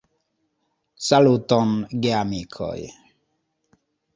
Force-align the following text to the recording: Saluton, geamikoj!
Saluton, 1.09 1.75
geamikoj! 2.05 2.81